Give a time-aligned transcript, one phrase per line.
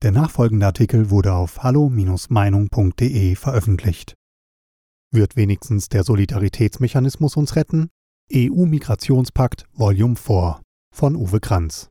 [0.00, 4.14] Der nachfolgende Artikel wurde auf hallo-meinung.de veröffentlicht.
[5.12, 7.88] Wird wenigstens der Solidaritätsmechanismus uns retten?
[8.32, 10.60] EU-Migrationspakt Volume 4
[10.94, 11.88] von Uwe Kranz.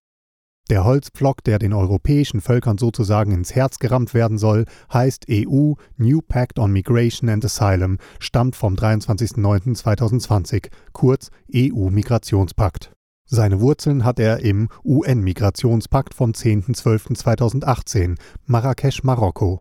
[0.69, 4.63] Der Holzpflock, der den europäischen Völkern sozusagen ins Herz gerammt werden soll,
[4.93, 12.93] heißt EU New Pact on Migration and Asylum, stammt vom 23.09.2020, kurz EU-Migrationspakt.
[13.29, 19.59] Seine Wurzeln hat er im UN-Migrationspakt vom 10.12.2018, Marrakesch, Marokko.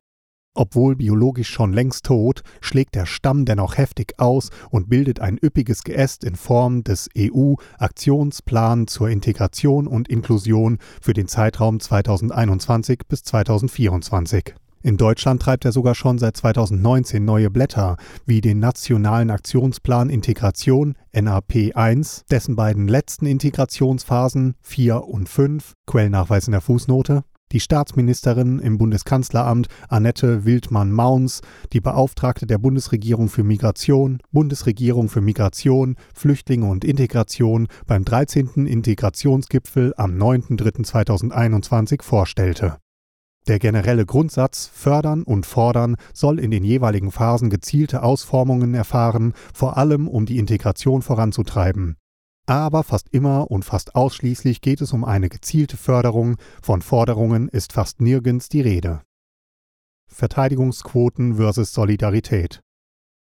[0.55, 5.83] Obwohl biologisch schon längst tot, schlägt der Stamm dennoch heftig aus und bildet ein üppiges
[5.83, 14.55] Geäst in Form des EU-Aktionsplan zur Integration und Inklusion für den Zeitraum 2021 bis 2024.
[14.87, 20.95] In Deutschland treibt er sogar schon seit 2019 neue Blätter, wie den Nationalen Aktionsplan Integration
[21.13, 28.61] NAP 1, dessen beiden letzten Integrationsphasen 4 und 5, Quellnachweis in der Fußnote, die Staatsministerin
[28.61, 31.41] im Bundeskanzleramt Annette Wildmann-Mauns,
[31.73, 38.69] die Beauftragte der Bundesregierung für Migration, Bundesregierung für Migration, Flüchtlinge und Integration beim 13.
[38.69, 42.77] Integrationsgipfel am 9.3.2021 vorstellte.
[43.47, 49.77] Der generelle Grundsatz Fördern und Fordern soll in den jeweiligen Phasen gezielte Ausformungen erfahren, vor
[49.77, 51.97] allem um die Integration voranzutreiben.
[52.47, 57.73] Aber fast immer und fast ausschließlich geht es um eine gezielte Förderung, von Forderungen ist
[57.73, 59.03] fast nirgends die Rede.
[60.09, 62.61] Verteidigungsquoten versus Solidarität.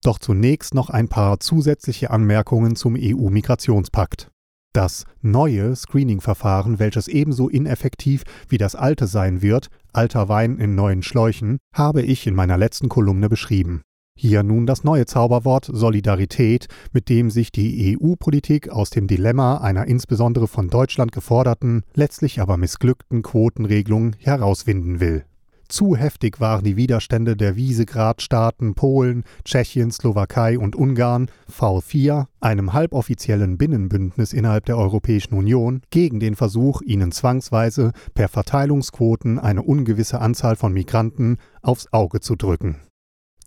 [0.02, 4.30] Doch zunächst noch ein paar zusätzliche Anmerkungen zum EU-Migrationspakt.
[4.72, 11.02] Das neue Screening-Verfahren, welches ebenso ineffektiv wie das alte sein wird, alter Wein in neuen
[11.02, 13.82] Schläuchen, habe ich in meiner letzten Kolumne beschrieben.
[14.18, 19.86] Hier nun das neue Zauberwort Solidarität, mit dem sich die EU-Politik aus dem Dilemma einer
[19.86, 25.24] insbesondere von Deutschland geforderten, letztlich aber missglückten Quotenregelung herauswinden will.
[25.68, 33.56] Zu heftig waren die Widerstände der Wiesegrad-Staaten Polen, Tschechien, Slowakei und Ungarn, V4, einem halboffiziellen
[33.56, 40.56] Binnenbündnis innerhalb der Europäischen Union, gegen den Versuch, ihnen zwangsweise per Verteilungsquoten eine ungewisse Anzahl
[40.56, 42.76] von Migranten aufs Auge zu drücken.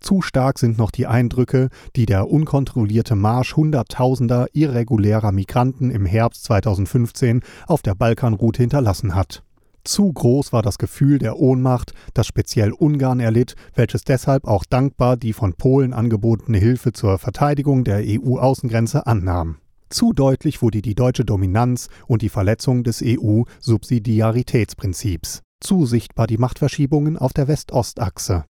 [0.00, 6.44] Zu stark sind noch die Eindrücke, die der unkontrollierte Marsch Hunderttausender irregulärer Migranten im Herbst
[6.44, 9.42] 2015 auf der Balkanroute hinterlassen hat.
[9.86, 15.16] Zu groß war das Gefühl der Ohnmacht, das speziell Ungarn erlitt, welches deshalb auch dankbar
[15.16, 19.58] die von Polen angebotene Hilfe zur Verteidigung der EU-Außengrenze annahm.
[19.88, 25.42] Zu deutlich wurde die deutsche Dominanz und die Verletzung des EU-Subsidiaritätsprinzips.
[25.60, 28.44] Zu sichtbar die Machtverschiebungen auf der West-Ost-Achse.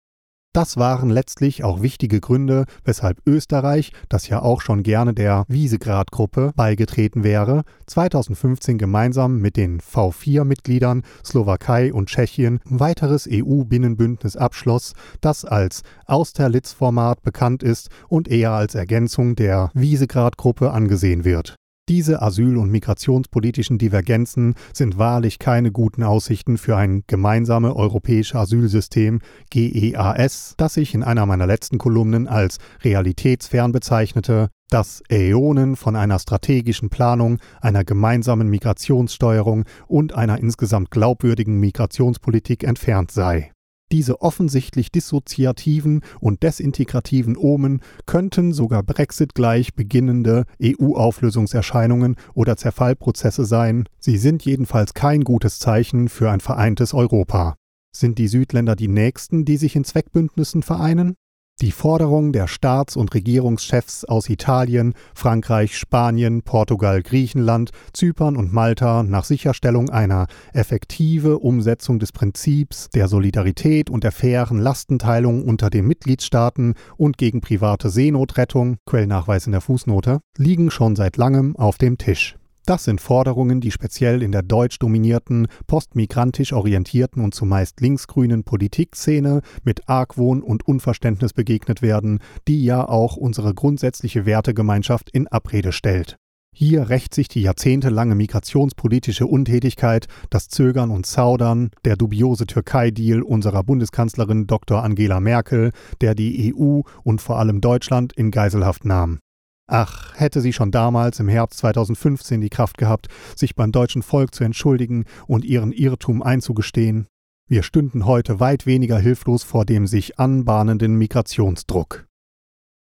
[0.56, 6.54] Das waren letztlich auch wichtige Gründe, weshalb Österreich, das ja auch schon gerne der Wiesegrad-Gruppe
[6.56, 15.44] beigetreten wäre, 2015 gemeinsam mit den V4-Mitgliedern Slowakei und Tschechien ein weiteres EU-Binnenbündnis abschloss, das
[15.44, 21.58] als Austerlitz-Format bekannt ist und eher als Ergänzung der Wiesegrad-Gruppe angesehen wird.
[21.88, 29.20] Diese asyl- und migrationspolitischen Divergenzen sind wahrlich keine guten Aussichten für ein gemeinsame europäische Asylsystem
[29.52, 36.18] GEAS, das ich in einer meiner letzten Kolumnen als realitätsfern bezeichnete, das Äonen von einer
[36.18, 43.52] strategischen Planung, einer gemeinsamen Migrationssteuerung und einer insgesamt glaubwürdigen Migrationspolitik entfernt sei.
[43.96, 53.86] Diese offensichtlich dissoziativen und desintegrativen Omen könnten sogar Brexit-gleich beginnende EU-Auflösungserscheinungen oder Zerfallprozesse sein.
[54.00, 57.56] Sie sind jedenfalls kein gutes Zeichen für ein vereintes Europa.
[57.96, 61.16] Sind die Südländer die Nächsten, die sich in Zweckbündnissen vereinen?
[61.62, 69.04] Die Forderung der Staats- und Regierungschefs aus Italien, Frankreich, Spanien, Portugal, Griechenland, Zypern und Malta
[69.04, 75.88] nach Sicherstellung einer effektive Umsetzung des Prinzips der Solidarität und der fairen Lastenteilung unter den
[75.88, 81.98] Mitgliedstaaten und gegen private Seenotrettung, Quellnachweis in der Fußnote, liegen schon seit langem auf dem
[81.98, 82.36] Tisch.
[82.66, 89.42] Das sind Forderungen, die speziell in der deutsch dominierten, postmigrantisch orientierten und zumeist linksgrünen Politikszene
[89.64, 96.18] mit Argwohn und Unverständnis begegnet werden, die ja auch unsere grundsätzliche Wertegemeinschaft in Abrede stellt.
[96.58, 103.62] Hier rächt sich die jahrzehntelange migrationspolitische Untätigkeit, das Zögern und Zaudern, der dubiose Türkei-Deal unserer
[103.64, 104.82] Bundeskanzlerin Dr.
[104.82, 105.72] Angela Merkel,
[106.02, 109.20] der die EU und vor allem Deutschland in Geiselhaft nahm.
[109.68, 114.36] Ach, hätte sie schon damals im Herbst 2015 die Kraft gehabt, sich beim deutschen Volk
[114.36, 117.08] zu entschuldigen und ihren Irrtum einzugestehen,
[117.48, 122.08] wir stünden heute weit weniger hilflos vor dem sich anbahnenden Migrationsdruck.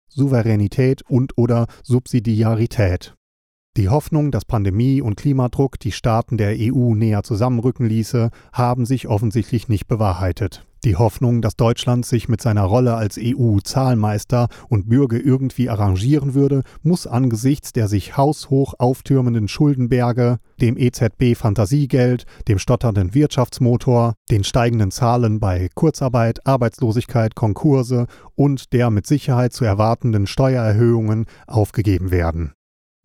[0.10, 3.14] Souveränität und oder Subsidiarität.
[3.78, 9.08] Die Hoffnung, dass Pandemie und Klimadruck die Staaten der EU näher zusammenrücken ließe, haben sich
[9.08, 10.67] offensichtlich nicht bewahrheitet.
[10.84, 16.64] Die Hoffnung, dass Deutschland sich mit seiner Rolle als EU-Zahlmeister und Bürger irgendwie arrangieren würde,
[16.84, 25.40] muss angesichts der sich haushoch auftürmenden Schuldenberge, dem EZB-Fantasiegeld, dem stotternden Wirtschaftsmotor, den steigenden Zahlen
[25.40, 32.54] bei Kurzarbeit, Arbeitslosigkeit, Konkurse und der mit Sicherheit zu erwartenden Steuererhöhungen aufgegeben werden.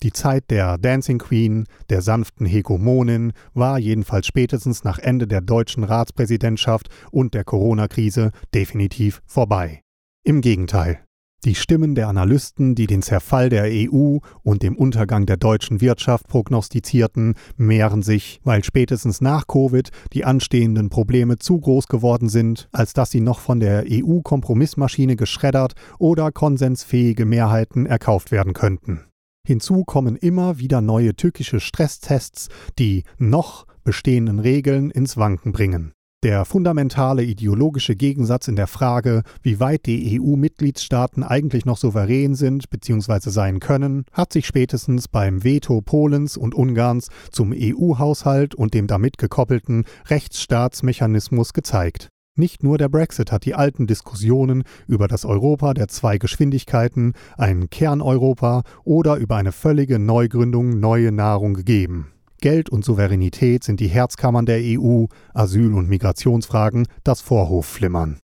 [0.02, 5.84] Die Zeit der Dancing Queen, der sanften Hegemonin, war jedenfalls spätestens nach Ende der deutschen
[5.84, 9.82] Ratspräsidentschaft und der Corona-Krise definitiv vorbei.
[10.24, 11.04] Im Gegenteil.
[11.44, 16.28] Die Stimmen der Analysten, die den Zerfall der EU und dem Untergang der deutschen Wirtschaft
[16.28, 22.92] prognostizierten, mehren sich, weil spätestens nach Covid die anstehenden Probleme zu groß geworden sind, als
[22.92, 29.11] dass sie noch von der EU-Kompromissmaschine geschreddert oder konsensfähige Mehrheiten erkauft werden könnten.
[29.44, 32.48] Hinzu kommen immer wieder neue tückische Stresstests,
[32.78, 35.92] die noch bestehenden Regeln ins Wanken bringen.
[36.22, 42.70] Der fundamentale ideologische Gegensatz in der Frage, wie weit die EU-Mitgliedstaaten eigentlich noch souverän sind
[42.70, 43.30] bzw.
[43.30, 49.18] sein können, hat sich spätestens beim Veto Polens und Ungarns zum EU-Haushalt und dem damit
[49.18, 52.11] gekoppelten Rechtsstaatsmechanismus gezeigt.
[52.34, 57.68] Nicht nur der Brexit hat die alten Diskussionen über das Europa der zwei Geschwindigkeiten, ein
[57.68, 62.12] Kerneuropa oder über eine völlige Neugründung neue Nahrung gegeben.
[62.40, 68.18] Geld und Souveränität sind die Herzkammern der EU, Asyl- und Migrationsfragen das Vorhofflimmern.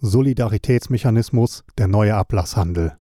[0.00, 2.96] Solidaritätsmechanismus, der neue Ablasshandel.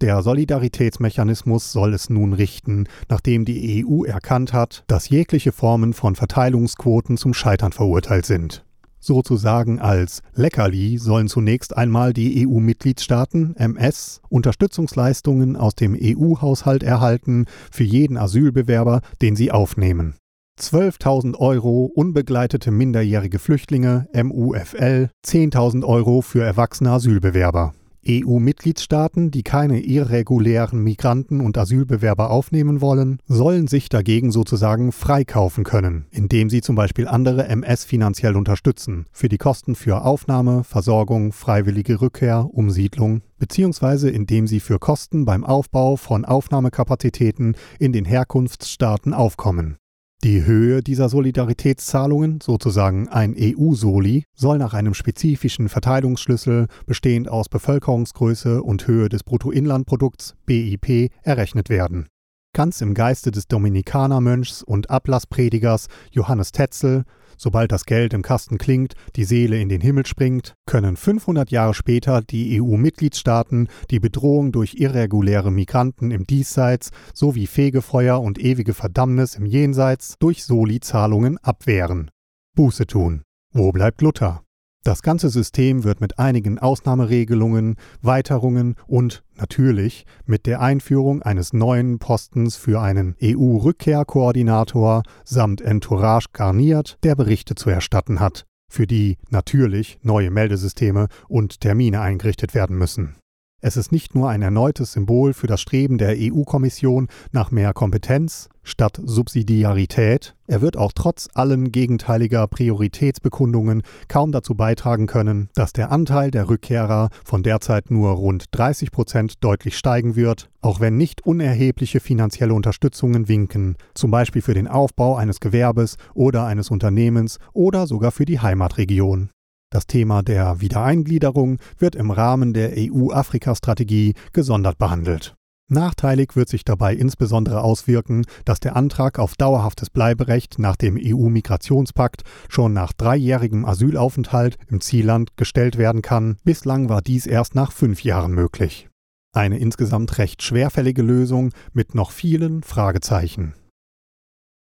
[0.00, 6.14] Der Solidaritätsmechanismus soll es nun richten, nachdem die EU erkannt hat, dass jegliche Formen von
[6.14, 8.64] Verteilungsquoten zum Scheitern verurteilt sind.
[9.00, 17.84] Sozusagen als Leckerli sollen zunächst einmal die EU-Mitgliedstaaten MS Unterstützungsleistungen aus dem EU-Haushalt erhalten für
[17.84, 20.14] jeden Asylbewerber, den sie aufnehmen.
[20.60, 27.74] 12.000 Euro unbegleitete minderjährige Flüchtlinge MUFL, 10.000 Euro für erwachsene Asylbewerber.
[28.06, 36.06] EU-Mitgliedstaaten, die keine irregulären Migranten und Asylbewerber aufnehmen wollen, sollen sich dagegen sozusagen freikaufen können,
[36.10, 42.00] indem sie zum Beispiel andere MS finanziell unterstützen, für die Kosten für Aufnahme, Versorgung, freiwillige
[42.00, 49.78] Rückkehr, Umsiedlung, beziehungsweise indem sie für Kosten beim Aufbau von Aufnahmekapazitäten in den Herkunftsstaaten aufkommen.
[50.24, 58.60] Die Höhe dieser Solidaritätszahlungen, sozusagen ein EU-Soli, soll nach einem spezifischen Verteilungsschlüssel, bestehend aus Bevölkerungsgröße
[58.60, 62.08] und Höhe des Bruttoinlandprodukts BIP, errechnet werden.
[62.54, 67.04] Ganz im Geiste des Dominikanermönchs und Ablasspredigers Johannes Tetzel
[67.38, 71.72] sobald das Geld im Kasten klingt, die Seele in den Himmel springt, können 500 Jahre
[71.72, 79.36] später die EU-Mitgliedstaaten die Bedrohung durch irreguläre Migranten im Diesseits sowie Fegefeuer und ewige Verdammnis
[79.36, 82.10] im Jenseits durch Soli-Zahlungen abwehren.
[82.54, 83.22] Buße tun.
[83.52, 84.42] Wo bleibt Luther?
[84.84, 91.98] Das ganze System wird mit einigen Ausnahmeregelungen, Weiterungen und natürlich mit der Einführung eines neuen
[91.98, 99.98] Postens für einen EU-Rückkehrkoordinator samt Entourage garniert, der Berichte zu erstatten hat, für die natürlich
[100.02, 103.16] neue Meldesysteme und Termine eingerichtet werden müssen.
[103.60, 108.48] Es ist nicht nur ein erneutes Symbol für das Streben der EU-Kommission nach mehr Kompetenz
[108.62, 115.90] statt Subsidiarität, er wird auch trotz allen gegenteiliger Prioritätsbekundungen kaum dazu beitragen können, dass der
[115.90, 121.26] Anteil der Rückkehrer von derzeit nur rund 30 Prozent deutlich steigen wird, auch wenn nicht
[121.26, 127.86] unerhebliche finanzielle Unterstützungen winken, zum Beispiel für den Aufbau eines Gewerbes oder eines Unternehmens oder
[127.86, 129.30] sogar für die Heimatregion.
[129.70, 135.34] Das Thema der Wiedereingliederung wird im Rahmen der EU-Afrika-Strategie gesondert behandelt.
[135.70, 142.22] Nachteilig wird sich dabei insbesondere auswirken, dass der Antrag auf dauerhaftes Bleiberecht nach dem EU-Migrationspakt
[142.48, 146.38] schon nach dreijährigem Asylaufenthalt im Zielland gestellt werden kann.
[146.44, 148.88] Bislang war dies erst nach fünf Jahren möglich.
[149.34, 153.52] Eine insgesamt recht schwerfällige Lösung mit noch vielen Fragezeichen.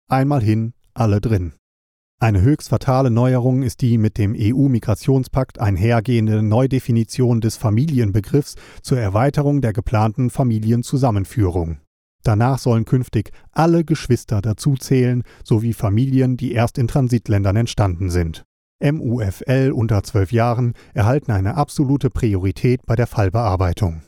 [0.10, 1.54] Einmal hin, alle drin.
[2.20, 9.62] Eine höchst fatale Neuerung ist die mit dem EU-Migrationspakt einhergehende Neudefinition des Familienbegriffs zur Erweiterung
[9.62, 11.80] der geplanten Familienzusammenführung.
[12.24, 18.46] Danach sollen künftig alle Geschwister dazuzählen, sowie Familien, die erst in Transitländern entstanden sind.
[18.82, 24.02] MUFL unter zwölf Jahren erhalten eine absolute Priorität bei der Fallbearbeitung.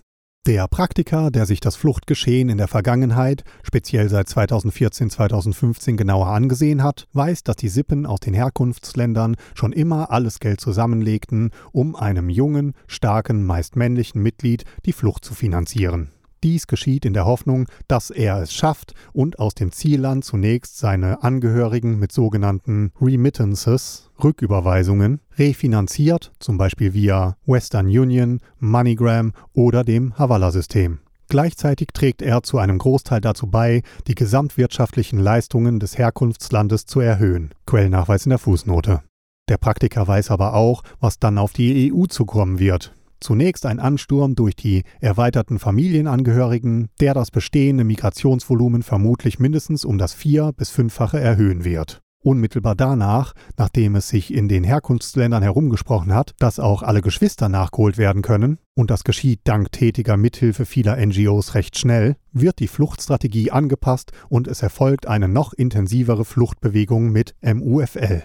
[0.48, 7.08] Der Praktiker, der sich das Fluchtgeschehen in der Vergangenheit, speziell seit 2014-2015 genauer angesehen hat,
[7.14, 12.74] weiß, dass die Sippen aus den Herkunftsländern schon immer alles Geld zusammenlegten, um einem jungen,
[12.86, 16.12] starken, meist männlichen Mitglied die Flucht zu finanzieren.
[16.44, 21.24] Dies geschieht in der Hoffnung, dass er es schafft und aus dem Zielland zunächst seine
[21.24, 31.00] Angehörigen mit sogenannten Remittances, Rücküberweisungen, refinanziert, zum Beispiel via Western Union, MoneyGram oder dem Havala-System.
[31.28, 37.52] Gleichzeitig trägt er zu einem Großteil dazu bei, die gesamtwirtschaftlichen Leistungen des Herkunftslandes zu erhöhen.
[37.66, 39.02] Quellnachweis in der Fußnote.
[39.48, 42.95] Der Praktiker weiß aber auch, was dann auf die EU zukommen wird.
[43.20, 50.14] Zunächst ein Ansturm durch die erweiterten Familienangehörigen, der das bestehende Migrationsvolumen vermutlich mindestens um das
[50.14, 52.02] vier- bis fünffache erhöhen wird.
[52.26, 58.00] Unmittelbar danach, nachdem es sich in den Herkunftsländern herumgesprochen hat, dass auch alle Geschwister nachgeholt
[58.00, 63.52] werden können, und das geschieht dank tätiger Mithilfe vieler NGOs recht schnell, wird die Fluchtstrategie
[63.52, 68.24] angepasst und es erfolgt eine noch intensivere Fluchtbewegung mit MUFL.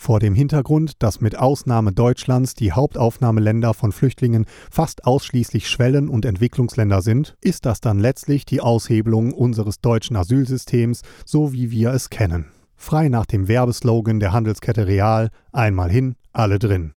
[0.00, 6.24] Vor dem Hintergrund, dass mit Ausnahme Deutschlands die Hauptaufnahmeländer von Flüchtlingen fast ausschließlich Schwellen- und
[6.24, 12.10] Entwicklungsländer sind, ist das dann letztlich die Aushebelung unseres deutschen Asylsystems, so wie wir es
[12.10, 12.46] kennen.
[12.76, 16.92] Frei nach dem Werbeslogan der Handelskette Real, einmal hin, alle drin.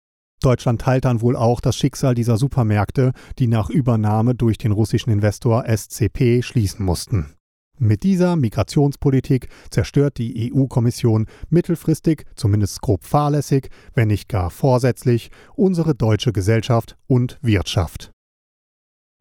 [0.42, 5.10] Deutschland teilt dann wohl auch das Schicksal dieser Supermärkte, die nach Übernahme durch den russischen
[5.10, 7.37] Investor SCP schließen mussten.
[7.78, 15.94] Mit dieser Migrationspolitik zerstört die EU-Kommission mittelfristig, zumindest grob fahrlässig, wenn nicht gar vorsätzlich, unsere
[15.94, 18.10] deutsche Gesellschaft und Wirtschaft.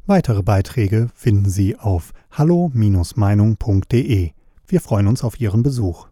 [0.06, 4.32] Weitere Beiträge finden Sie auf hallo-meinung.de.
[4.68, 6.08] Wir freuen uns auf Ihren Besuch.